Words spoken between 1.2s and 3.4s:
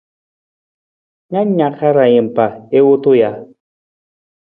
Na na hara niimpa i wutu ja?